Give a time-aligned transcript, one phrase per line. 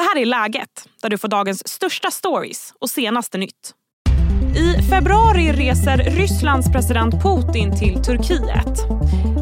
[0.00, 3.74] Det här är Läget, där du får dagens största stories och senaste nytt.
[4.56, 8.88] I februari reser Rysslands president Putin till Turkiet.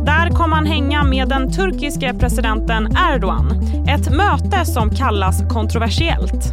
[0.06, 3.46] Där kommer han hänga med den turkiske presidenten Erdogan.
[3.88, 6.52] Ett möte som kallas kontroversiellt.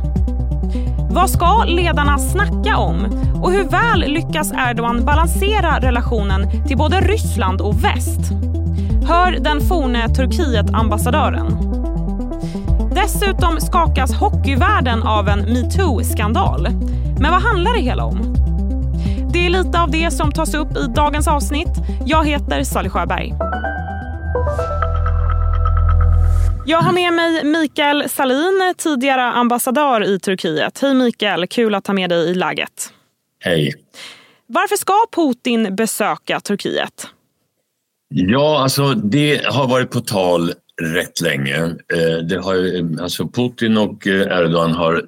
[1.11, 3.05] Vad ska ledarna snacka om?
[3.43, 8.31] Och hur väl lyckas Erdogan balansera relationen till både Ryssland och väst?
[9.07, 11.84] Hör den forne Turkiet-ambassadören.
[12.95, 16.67] Dessutom skakas hockeyvärlden av en metoo-skandal.
[17.19, 18.35] Men vad handlar det hela om?
[19.33, 21.69] Det är lite av det som tas upp i dagens avsnitt.
[22.05, 23.33] Jag heter Sally Sjöberg.
[26.65, 30.79] Jag har med mig Mikael Salin, tidigare ambassadör i Turkiet.
[30.81, 32.93] Hej Mikael, kul att ha med dig i läget.
[33.39, 33.73] Hej.
[34.47, 37.07] Varför ska Putin besöka Turkiet?
[38.09, 41.55] Ja, alltså det har varit på tal rätt länge.
[41.93, 45.05] Eh, det har, alltså Putin och eh, Erdogan har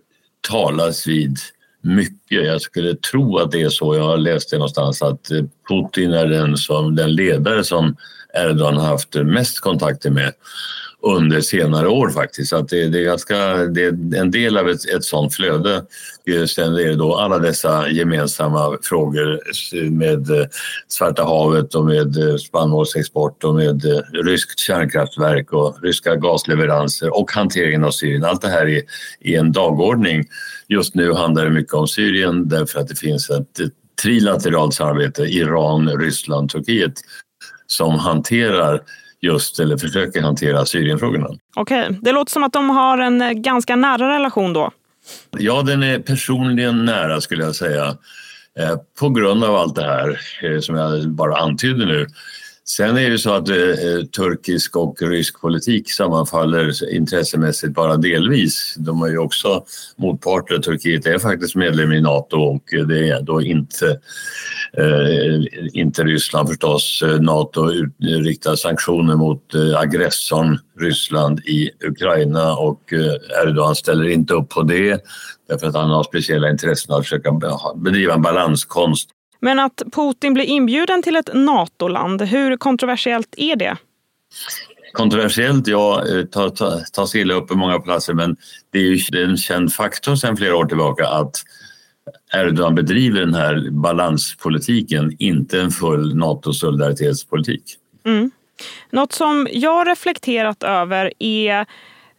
[0.50, 1.38] talats vid
[1.82, 2.46] mycket.
[2.46, 3.96] Jag skulle tro att det är så.
[3.96, 7.96] Jag har läst det någonstans att eh, Putin är den, som, den ledare som
[8.34, 10.34] Erdogan har haft mest kontakter med
[11.16, 12.50] under senare år faktiskt.
[12.50, 15.86] Så att det, det, är ganska, det är en del av ett, ett sådant flöde.
[16.28, 19.40] Eh, sen är det då alla dessa gemensamma frågor
[19.74, 20.46] eh, med eh,
[20.88, 23.84] Svarta havet och med spannmålsexport och med
[24.26, 28.24] ryskt kärnkraftverk och ryska gasleveranser och hanteringen av Syrien.
[28.24, 28.82] Allt det här är,
[29.20, 30.26] är en dagordning.
[30.68, 33.60] Just nu handlar det mycket om Syrien därför att det finns ett
[34.02, 36.94] trilateralt samarbete, Iran, Ryssland, Turkiet
[37.68, 38.82] som hanterar
[39.22, 41.28] just, eller försöker hantera Syrienfrågorna.
[41.56, 41.98] Okej, okay.
[42.02, 44.72] det låter som att de har en eh, ganska nära relation då.
[45.38, 47.98] Ja, den är personligen nära skulle jag säga.
[48.60, 52.08] Eh, på grund av allt det här eh, som jag bara antydde nu
[52.70, 58.76] Sen är det så att eh, eh, turkisk och rysk politik sammanfaller intressemässigt bara delvis.
[58.78, 59.64] De är ju också
[59.96, 60.60] motparter.
[60.60, 63.90] Turkiet är faktiskt medlem i Nato och eh, det är då inte,
[64.78, 67.04] eh, inte Ryssland förstås.
[67.06, 74.34] Eh, Nato riktar sanktioner mot eh, aggressorn Ryssland i Ukraina och eh, Erdogan ställer inte
[74.34, 75.02] upp på det
[75.50, 77.32] därför att han har speciella intressen att försöka
[77.76, 83.78] bedriva en balanskonst men att Putin blir inbjuden till ett NATO-land, hur kontroversiellt är det?
[84.94, 88.36] Kontroversiellt, ja, eh, tas ta, ta illa upp på många platser men
[88.72, 91.36] det är ju en känd faktor sedan flera år tillbaka att
[92.34, 97.64] Erdogan bedriver den här balanspolitiken, inte en full NATO-solidaritetspolitik.
[98.06, 98.32] Mm.
[98.90, 101.66] Något som jag reflekterat över är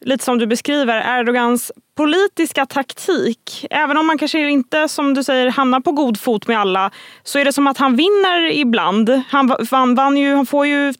[0.00, 3.66] lite som du beskriver, Erdogans politiska taktik.
[3.70, 6.90] Även om man kanske inte, som du säger, hamnar på god fot med alla
[7.24, 9.22] så är det som att han vinner ibland.
[9.28, 10.92] Han, vann, vann ju, han får ju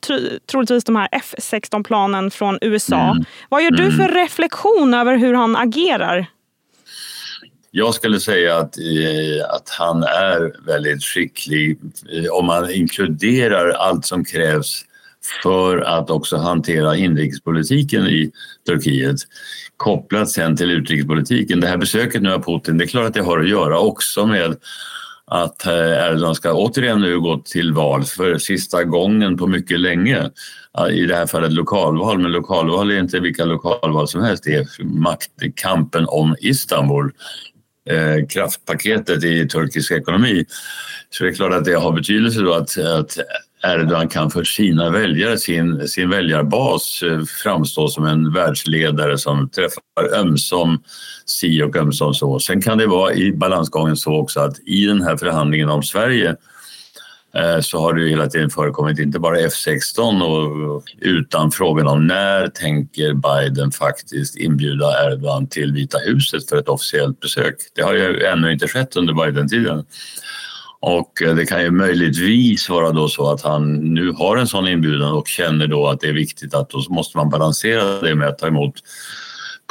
[0.50, 3.10] troligtvis de här F16-planen från USA.
[3.10, 3.24] Mm.
[3.48, 3.96] Vad gör du mm.
[3.96, 6.26] för reflektion över hur han agerar?
[7.70, 11.78] Jag skulle säga att, eh, att han är väldigt skicklig
[12.12, 14.84] eh, om man inkluderar allt som krävs
[15.42, 18.30] för att också hantera inrikespolitiken i
[18.66, 19.16] Turkiet
[19.76, 21.60] kopplat sen till utrikespolitiken.
[21.60, 24.26] Det här besöket nu av Putin, det är klart att det har att göra också
[24.26, 24.56] med
[25.30, 30.30] att eh, Erdogan ska återigen nu gå till val för sista gången på mycket länge.
[30.90, 34.44] I det här fallet lokalval, men lokalval är inte vilka lokalval som helst.
[34.44, 37.10] Det är maktkampen om Istanbul,
[37.90, 40.44] eh, kraftpaketet i turkisk ekonomi.
[41.10, 43.18] Så det är klart att det har betydelse då att, att
[43.62, 50.14] Erdogan kan för sina väljare, sin, sin väljarbas eh, framstå som en världsledare som träffar
[50.14, 50.82] ömsom
[51.26, 52.38] si och ömsom så.
[52.38, 56.36] Sen kan det vara i balansgången så också att i den här förhandlingen om Sverige
[57.34, 62.06] eh, så har det ju hela tiden förekommit inte bara F16 och, utan frågan om
[62.06, 67.54] när tänker Biden faktiskt inbjuda Erdogan till Vita huset för ett officiellt besök.
[67.74, 69.84] Det har ju ännu inte skett under Biden-tiden.
[70.80, 74.68] Och eh, det kan ju möjligtvis vara då så att han nu har en sån
[74.68, 78.28] inbjudan och känner då att det är viktigt att då måste man balansera det med
[78.28, 78.74] att ta emot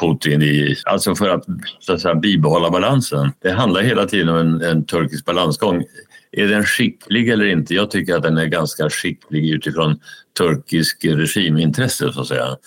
[0.01, 1.45] Putin i, alltså för att,
[1.79, 3.31] så att säga, bibehålla balansen.
[3.41, 5.83] Det handlar hela tiden om en, en turkisk balansgång.
[6.31, 7.75] Är den skicklig eller inte?
[7.75, 9.99] Jag tycker att den är ganska skicklig utifrån
[10.37, 12.57] turkisk regimintresse så att säga.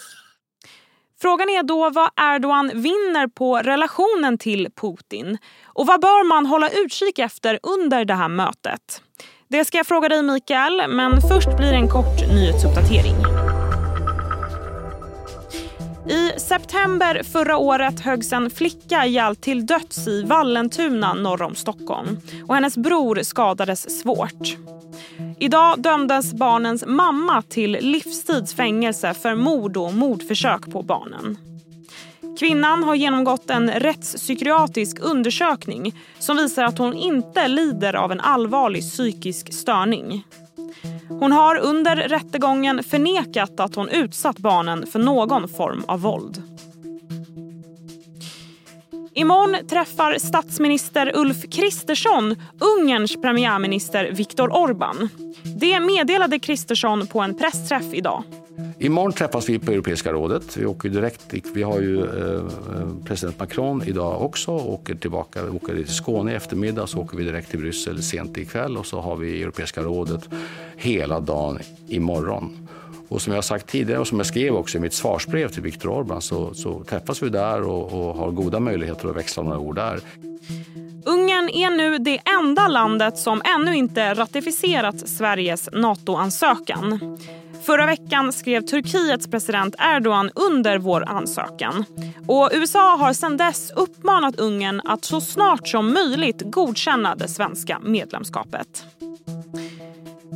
[1.23, 5.39] Frågan är då vad Erdogan vinner på relationen till Putin.
[5.65, 9.03] Och vad bör man hålla utkik efter under det här mötet?
[9.49, 13.30] Det ska jag fråga dig Mikael, men först blir det en kort nyhetsuppdatering.
[16.08, 22.19] I september förra året höggs en flicka ihjäl till döds i Vallentuna norr om Stockholm.
[22.49, 24.56] Och hennes bror skadades svårt.
[25.38, 31.38] Idag dömdes barnens mamma till livstids fängelse för mord och mordförsök på barnen.
[32.38, 38.82] Kvinnan har genomgått en rättspsykiatrisk undersökning som visar att hon inte lider av en allvarlig
[38.82, 40.25] psykisk störning.
[41.11, 46.43] Hon har under rättegången förnekat att hon utsatt barnen för någon form av våld.
[49.15, 52.37] Imorgon träffar statsminister Ulf Kristersson
[52.79, 55.09] Ungerns premiärminister Viktor Orbán.
[55.61, 58.25] Det meddelade Kristersson på en pressträff idag.
[58.79, 60.57] Imorgon träffas vi på Europeiska rådet.
[60.57, 61.35] Vi åker direkt.
[61.55, 62.43] Vi har ju eh,
[63.05, 65.43] president Macron idag också och åker tillbaka.
[65.43, 68.87] Vi åker till Skåne i eftermiddag så åker vi direkt till Bryssel sent ikväll och
[68.87, 70.29] så har vi Europeiska rådet
[70.77, 71.59] hela dagen
[71.89, 72.69] imorgon.
[73.09, 75.89] Och som jag sagt tidigare och som jag skrev också i mitt svarsbrev till Viktor
[75.91, 79.77] Orbán så, så träffas vi där och, och har goda möjligheter att växla några ord
[79.77, 80.01] där.
[81.05, 87.19] Ungern är nu det enda landet som ännu inte ratificerat Sveriges NATO-ansökan.
[87.71, 91.85] Förra veckan skrev Turkiets president Erdogan under vår ansökan.
[92.27, 97.79] Och USA har sedan dess uppmanat Ungern att så snart som möjligt godkänna det svenska
[97.79, 98.85] medlemskapet.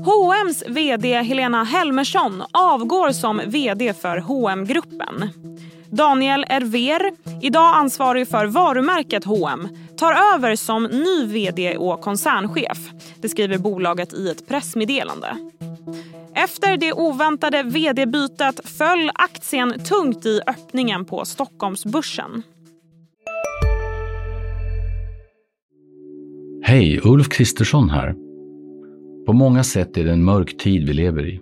[0.05, 5.31] H&M's vd Helena Helmersson avgår som vd för hm gruppen
[5.91, 12.79] Daniel Erver, idag ansvarig för varumärket H&M, tar över som ny vd och koncernchef.
[13.17, 15.37] Det skriver bolaget i ett pressmeddelande.
[16.37, 22.43] Efter det oväntade vd-bytet föll aktien tungt i öppningen på Stockholmsbörsen.
[26.63, 28.15] Hej, Ulf Kristersson här.
[29.27, 31.41] På många sätt är det en mörk tid vi lever i.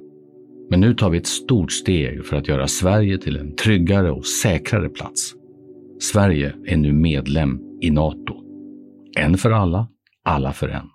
[0.71, 4.27] Men nu tar vi ett stort steg för att göra Sverige till en tryggare och
[4.27, 5.35] säkrare plats.
[6.00, 8.35] Sverige är nu medlem i Nato.
[9.19, 9.89] En för alla,
[10.25, 10.87] alla för en.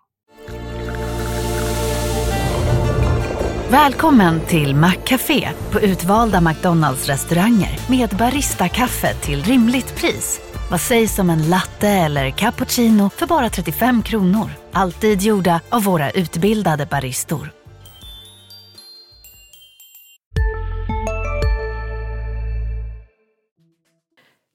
[3.72, 10.42] Välkommen till Maccafé på utvalda McDonalds restauranger med Baristakaffe till rimligt pris.
[10.72, 14.50] Vad sägs om en latte eller cappuccino för bara 35 kronor?
[14.72, 17.52] Alltid gjorda av våra utbildade baristor.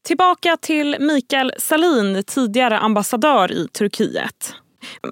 [0.04, 4.54] Tillbaka till Mikael Salin, tidigare ambassadör i Turkiet.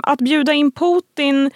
[0.02, 1.50] Att bjuda in Putin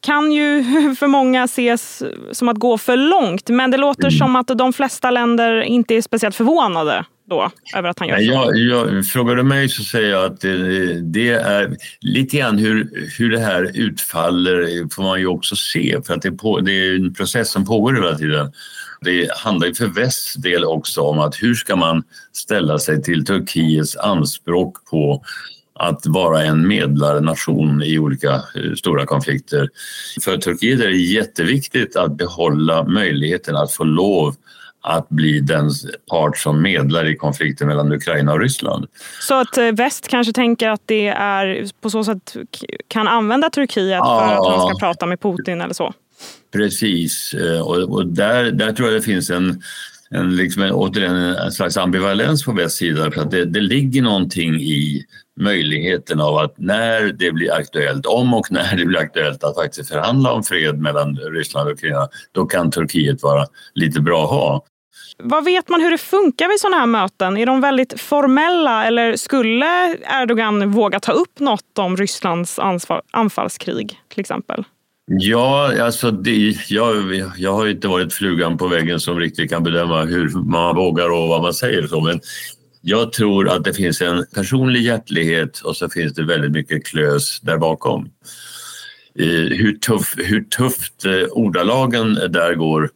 [0.00, 0.64] kan ju
[0.98, 2.02] för många ses
[2.32, 4.18] som att gå för långt men det låter mm.
[4.18, 8.22] som att de flesta länder inte är speciellt förvånade då över att han gör så?
[8.22, 13.08] Jag, jag, frågar du mig så säger jag att det, det, är lite grann hur,
[13.18, 16.94] hur det här utfaller får man ju också se för att det, på, det är
[16.94, 18.52] en process som pågår hela tiden.
[19.00, 22.02] Det handlar ju för västs del också om att hur ska man
[22.32, 25.22] ställa sig till Turkiets anspråk på
[25.74, 29.68] att vara en medlarnation i olika eh, stora konflikter.
[30.24, 34.34] För Turkiet är det jätteviktigt att behålla möjligheten att få lov
[34.86, 35.70] att bli den
[36.10, 38.86] part som medlar i konflikten mellan Ukraina och Ryssland.
[39.20, 42.36] Så att eh, väst kanske tänker att det är på så sätt
[42.88, 44.18] kan använda Turkiet ja.
[44.18, 45.92] för att man ska prata med Putin eller så?
[46.52, 49.62] Precis, eh, och, och där, där tror jag det finns en
[50.10, 54.54] en, liksom, återigen en slags ambivalens på väst sida för att det, det ligger någonting
[54.54, 55.04] i
[55.40, 59.88] möjligheten av att när det blir aktuellt, om och när det blir aktuellt att faktiskt
[59.88, 64.64] förhandla om fred mellan Ryssland och Ukraina, då kan Turkiet vara lite bra att ha.
[65.18, 67.36] Vad vet man hur det funkar vid sådana här möten?
[67.36, 72.58] Är de väldigt formella eller skulle Erdogan våga ta upp något om Rysslands
[73.12, 74.64] anfallskrig till exempel?
[75.06, 80.04] Ja, alltså det, jag, jag har inte varit flugan på väggen som riktigt kan bedöma
[80.04, 81.86] hur man vågar och vad man säger.
[81.86, 82.20] Så, men
[82.80, 87.40] jag tror att det finns en personlig hjärtlighet och så finns det väldigt mycket klös
[87.40, 88.10] där bakom.
[89.14, 92.90] Hur, tuff, hur tufft eh, ordalagen där går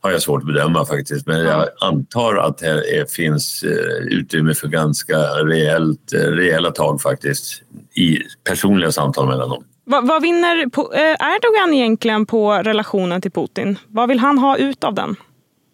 [0.00, 4.54] har jag svårt att bedöma faktiskt men jag antar att det är, finns eh, utrymme
[4.54, 7.62] för ganska rejält, eh, rejäla tag faktiskt
[7.94, 9.64] i personliga samtal mellan dem.
[9.88, 13.78] Vad, vad vinner eh, Erdogan egentligen på relationen till Putin?
[13.88, 15.16] Vad vill han ha ut av den?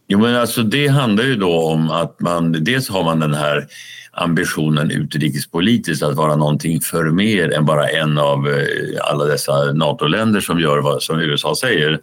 [0.09, 3.66] Jo, men alltså det handlar ju då om att man dels har man den här
[4.12, 10.40] ambitionen utrikespolitiskt att vara någonting för mer än bara en av eh, alla dessa NATO-länder
[10.40, 12.00] som gör vad som USA säger.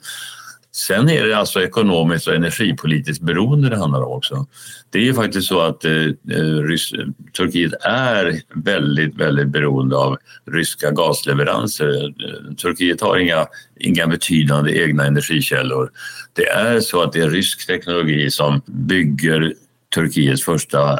[0.71, 4.47] Sen är det alltså ekonomiskt och energipolitiskt beroende det handlar om också.
[4.89, 5.91] Det är ju faktiskt så att eh,
[6.31, 6.91] eh Rys
[7.37, 10.17] Turkiet är väldigt, väldigt beroende av
[10.51, 12.05] ryska gasleveranser.
[12.05, 13.47] Eh, Turkiet har inga,
[13.79, 15.91] inga betydande egna energikällor.
[16.33, 19.53] Det är så att det är rysk teknologi som bygger
[19.95, 20.91] Turkiets första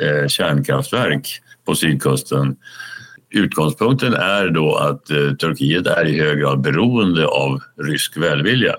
[0.00, 2.56] eh, kärnkraftverk på sydkusten.
[3.30, 8.76] Utgångspunkten är då att eh, Turkiet är i hög grad beroende av rysk välvilja.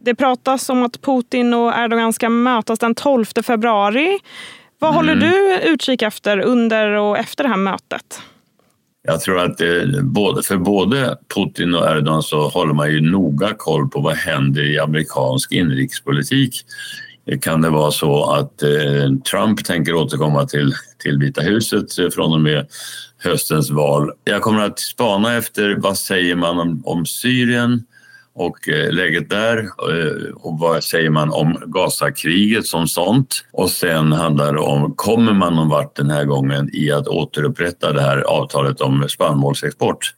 [0.00, 4.18] Det pratas om att Putin och Erdogan ska mötas den 12 februari.
[4.78, 5.30] Vad håller mm.
[5.30, 8.22] du utkik efter under och efter det här mötet?
[9.02, 13.54] Jag tror att det, både, för både Putin och Erdogan så håller man ju noga
[13.56, 16.64] koll på vad händer i amerikansk inrikespolitik.
[17.40, 22.32] Kan det vara så att eh, Trump tänker återkomma till, till Vita huset eh, från
[22.32, 22.66] och med
[23.18, 24.10] höstens val?
[24.24, 27.84] Jag kommer att spana efter vad säger man om, om Syrien
[28.38, 33.44] och eh, läget där eh, och vad säger man om Gazakriget som sånt.
[33.52, 37.92] Och sen handlar det om, kommer man någon vart den här gången i att återupprätta
[37.92, 40.14] det här avtalet om spannmålsexport?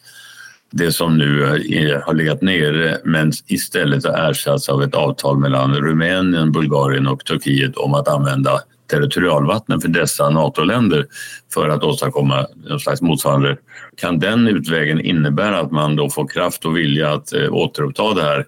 [0.72, 5.74] Det som nu är, har legat nere men istället har ersatts av ett avtal mellan
[5.74, 8.60] Rumänien, Bulgarien och Turkiet om att använda
[8.90, 11.06] territorialvattnen för dessa NATO-länder
[11.54, 13.56] för att åstadkomma någon slags motsvarande.
[13.96, 18.22] Kan den utvägen innebära att man då får kraft och vilja att eh, återuppta det
[18.22, 18.46] här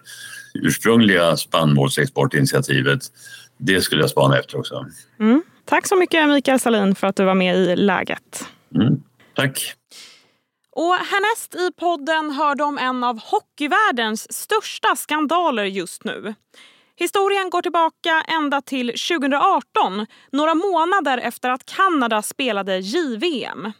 [0.53, 2.99] ursprungliga spannmålsexportinitiativet?
[3.57, 4.85] Det skulle jag spana efter också.
[5.19, 5.43] Mm.
[5.65, 8.47] Tack så mycket Mikael Salin för att du var med i Läget.
[8.75, 9.03] Mm.
[9.35, 9.73] Tack.
[10.75, 16.33] Och härnäst i podden hör de en av hockeyvärldens största skandaler just nu.
[16.95, 23.71] Historien går tillbaka ända till 2018, några månader efter att Kanada spelade JVM.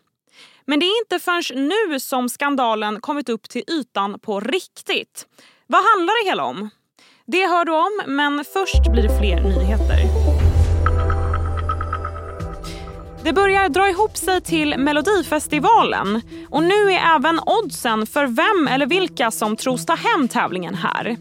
[0.66, 5.28] Men det är inte förrän nu som skandalen kommit upp till ytan på riktigt.
[5.68, 6.70] Vad handlar det hela om?
[7.26, 9.98] Det hör du om, men först blir det fler nyheter.
[13.24, 18.86] Det börjar dra ihop sig till Melodifestivalen och nu är även oddsen för vem eller
[18.86, 21.18] vilka som tros ta hem tävlingen här.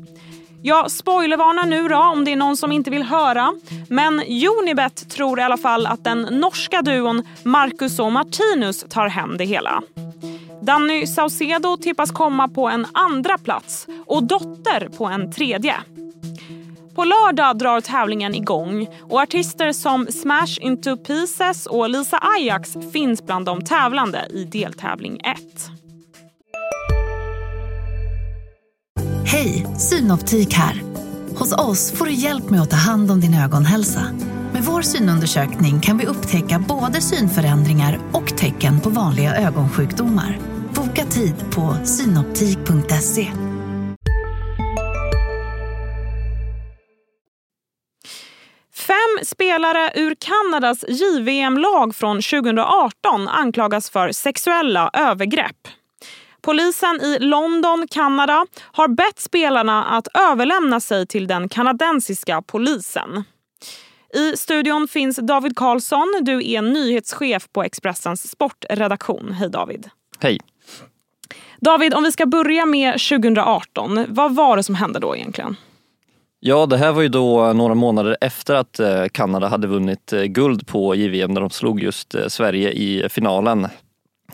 [0.64, 3.52] Jag spoilervarnar nu då om det är någon som inte vill höra.
[3.88, 4.22] Men
[4.60, 9.44] Unibet tror i alla fall att den norska duon Marcus och Martinus tar hem det
[9.44, 9.82] hela.
[10.62, 15.74] Danny Saucedo tippas komma på en andra plats och Dotter på en tredje.
[16.94, 23.26] På lördag drar tävlingen igång och artister som Smash Into Pieces och Lisa Ajax finns
[23.26, 25.81] bland de tävlande i deltävling 1.
[29.32, 30.82] Hej, Synoptik här.
[31.36, 34.00] Hos oss får du hjälp med att ta hand om din ögonhälsa.
[34.52, 40.38] Med vår synundersökning kan vi upptäcka både synförändringar och tecken på vanliga ögonsjukdomar.
[40.74, 43.32] Boka tid på synoptik.se.
[48.74, 55.81] Fem spelare ur Kanadas JVM-lag från 2018 anklagas för sexuella övergrepp.
[56.42, 63.24] Polisen i London, Kanada har bett spelarna att överlämna sig till den kanadensiska polisen.
[64.14, 66.20] I studion finns David Karlsson.
[66.22, 69.32] Du är nyhetschef på Expressens sportredaktion.
[69.32, 69.88] Hej David.
[70.20, 70.38] Hej.
[71.60, 74.06] David, om vi ska börja med 2018.
[74.08, 75.56] Vad var det som hände då egentligen?
[76.40, 80.22] Ja, det här var ju då några månader efter att eh, Kanada hade vunnit eh,
[80.22, 83.68] guld på JVM när de slog just eh, Sverige i finalen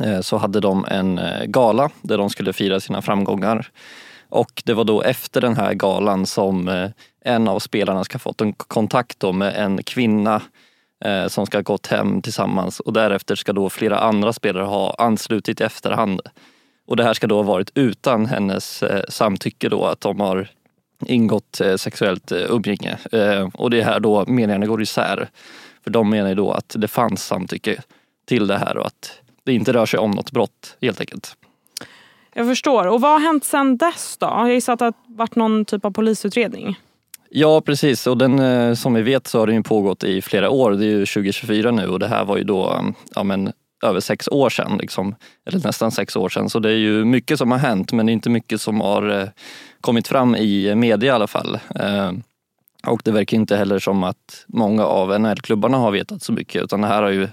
[0.00, 3.68] Eh, så hade de en eh, gala där de skulle fira sina framgångar.
[4.28, 6.90] Och det var då efter den här galan som eh,
[7.24, 10.42] en av spelarna ska fått en kontakt med en kvinna
[11.28, 15.60] som ska ha gått hem tillsammans och därefter ska då flera andra spelare ha anslutit
[15.60, 16.20] i efterhand.
[16.86, 20.48] Och det här ska då ha varit utan hennes samtycke då att de har
[21.06, 22.98] ingått sexuellt umgänge.
[23.54, 25.28] Och det är här då meningarna går isär.
[25.84, 27.82] För de menar ju då att det fanns samtycke
[28.26, 31.36] till det här och att det inte rör sig om något brott helt enkelt.
[32.34, 32.86] Jag förstår.
[32.86, 34.26] Och vad har hänt sedan dess då?
[34.26, 36.76] Jag gissar att det har varit någon typ av polisutredning?
[37.30, 40.50] Ja precis och den, eh, som vi vet så har den ju pågått i flera
[40.50, 40.70] år.
[40.70, 43.52] Det är ju 2024 nu och det här var ju då ja, men,
[43.84, 44.78] över sex år sedan.
[44.80, 45.14] Liksom,
[45.46, 46.50] eller nästan sex år sedan.
[46.50, 49.20] Så det är ju mycket som har hänt men det är inte mycket som har
[49.20, 49.28] eh,
[49.80, 51.58] kommit fram i media i alla fall.
[51.74, 52.12] Eh,
[52.86, 56.80] och det verkar inte heller som att många av NHL-klubbarna har vetat så mycket utan
[56.80, 57.28] det här har ju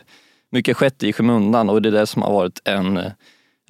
[0.55, 3.00] mycket skett i skymundan och det är det som har varit en,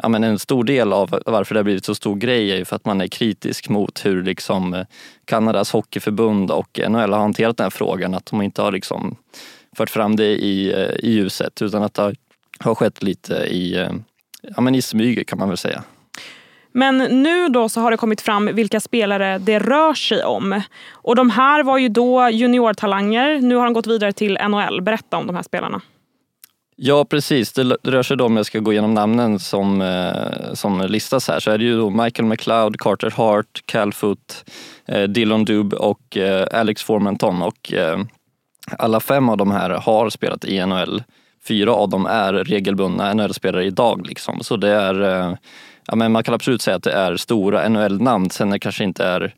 [0.01, 2.65] ja, men en stor del av varför det har blivit så stor grej är ju
[2.65, 4.85] för att man är kritisk mot hur liksom eh,
[5.25, 8.13] Kanadas hockeyförbund och NHL har hanterat den här frågan.
[8.13, 9.15] Att de inte har liksom
[9.77, 12.15] fört fram det i, eh, i ljuset utan att det
[12.59, 13.91] har skett lite i, eh,
[14.41, 15.83] ja, men i smyg kan man väl säga.
[16.71, 20.61] Men nu då så har det kommit fram vilka spelare det rör sig om.
[20.91, 23.41] Och de här var ju då juniortalanger.
[23.41, 24.81] Nu har de gått vidare till NHL.
[24.81, 25.81] Berätta om de här spelarna.
[26.77, 30.81] Ja precis, det rör sig då om jag ska gå igenom namnen som, eh, som
[30.81, 34.45] listas här så är det ju då Michael McLeod, Carter Hart, Calfoot,
[34.85, 37.73] eh, Dylan Dub och eh, Alex Formanton och
[38.77, 41.03] alla fem av de här har spelat i NHL.
[41.47, 44.39] Fyra av dem är regelbundna NHL-spelare idag liksom.
[44.43, 44.99] så det är,
[45.87, 48.29] ja men man kan absolut säga att det är stora NHL-namn.
[48.29, 49.33] Sen det kanske inte är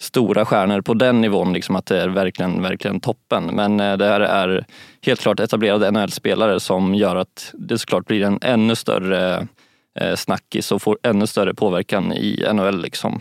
[0.00, 3.44] stora stjärnor på den nivån, liksom att det är verkligen, verkligen toppen.
[3.44, 4.66] Men eh, det här är
[5.02, 9.46] helt klart etablerade NHL-spelare som gör att det såklart blir en ännu större
[10.00, 12.82] eh, snackis och får ännu större påverkan i NHL.
[12.82, 13.20] Liksom.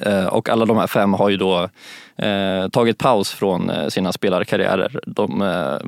[0.00, 1.68] Eh, och alla de här fem har ju då
[2.16, 5.00] eh, tagit paus från sina spelarkarriärer.
[5.06, 5.78] De eh,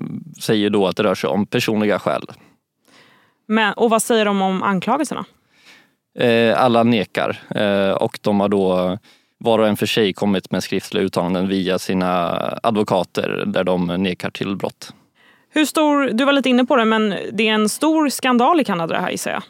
[0.41, 2.23] säger då att det rör sig om personliga skäl.
[3.49, 5.25] Men, och vad säger de om anklagelserna?
[6.19, 7.39] Eh, alla nekar
[8.01, 8.99] och de har då
[9.39, 14.31] var och en för sig kommit med skriftliga uttalanden via sina advokater där de nekar
[14.31, 14.93] till brott.
[15.51, 18.65] Hur stor, du var lite inne på det, men det är en stor skandal i
[18.65, 19.43] Kanada det här gissar jag?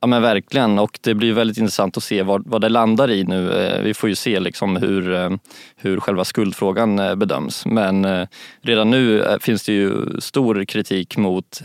[0.00, 3.24] Ja men verkligen och det blir väldigt intressant att se vad, vad det landar i
[3.24, 3.52] nu.
[3.52, 5.30] Eh, vi får ju se liksom hur, eh,
[5.76, 7.66] hur själva skuldfrågan eh, bedöms.
[7.66, 8.26] Men
[8.62, 11.60] redan nu finns det ju stor kritik mot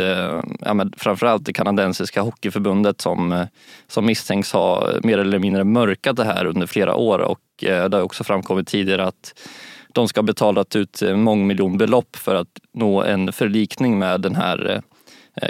[0.60, 3.46] ja, men framförallt det kanadensiska hockeyförbundet som,
[3.88, 8.02] som misstänks ha mer eller mindre mörkat det här under flera år och det har
[8.02, 9.40] också framkommit tidigare att
[9.94, 14.82] de ska ha betalat ut mångmiljonbelopp för att nå en förlikning med den här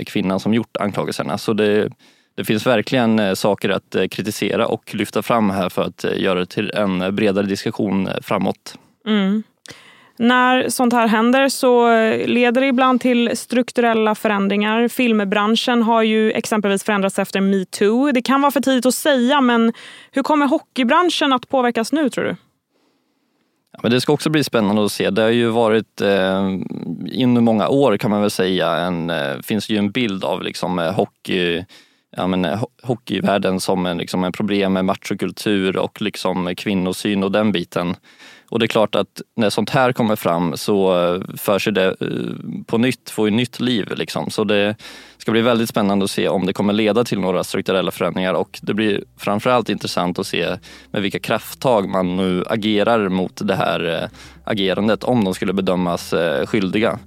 [0.05, 1.37] kvinnan som gjort anklagelserna.
[1.37, 1.89] Så det
[2.35, 6.21] det finns verkligen eh, saker att eh, kritisera och lyfta fram här för att eh,
[6.21, 8.77] göra det till en bredare diskussion framåt.
[9.07, 9.43] Mm.
[10.17, 11.87] När sånt här händer så
[12.25, 14.87] leder det ibland till strukturella förändringar.
[14.87, 18.11] Filmbranschen har ju exempelvis förändrats efter metoo.
[18.11, 19.73] Det kan vara för tidigt att säga, men
[20.11, 22.35] hur kommer hockeybranschen att påverkas nu tror du?
[23.71, 25.09] Ja, men det ska också bli spännande att se.
[25.09, 26.43] Det har ju varit eh,
[27.23, 30.77] under många år kan man väl säga, en, eh, finns ju en bild av liksom,
[30.77, 31.65] hockey
[32.17, 37.31] ja, men, eh, hockeyvärlden som en, liksom en problem med machokultur och liksom kvinnosyn och
[37.31, 37.95] den biten.
[38.49, 41.87] Och det är klart att när sånt här kommer fram så eh, för sig det
[41.87, 42.07] eh,
[42.67, 43.93] på nytt, får ju nytt liv.
[43.95, 44.29] Liksom.
[44.29, 44.75] Så det
[45.17, 48.59] ska bli väldigt spännande att se om det kommer leda till några strukturella förändringar och
[48.61, 50.57] det blir framförallt intressant att se
[50.91, 54.09] med vilka krafttag man nu agerar mot det här
[54.43, 56.13] agerandet om de skulle bedömas
[56.45, 56.99] skyldiga.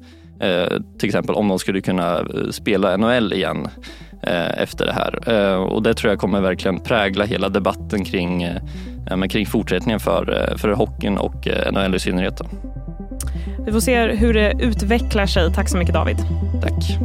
[0.98, 3.68] Till exempel om de skulle kunna spela NHL igen
[4.22, 5.28] efter det här.
[5.28, 10.54] Eh, och det tror jag kommer verkligen prägla hela debatten kring, eh, kring fortsättningen för,
[10.56, 12.40] för hockeyn och NHL i synnerhet.
[13.66, 15.52] Vi får se hur det utvecklar sig.
[15.52, 16.16] Tack så mycket David.
[16.62, 16.98] Tack.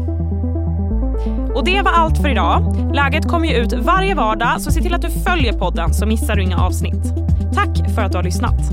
[1.56, 2.76] Och det var allt för idag.
[2.94, 6.36] Läget kommer ju ut varje vardag så se till att du följer podden så missar
[6.36, 7.04] du inga avsnitt.
[7.54, 8.72] Tack för att du har lyssnat.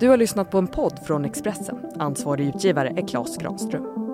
[0.00, 1.78] Du har lyssnat på en podd från Expressen.
[1.98, 4.09] Ansvarig utgivare är Klas Granström.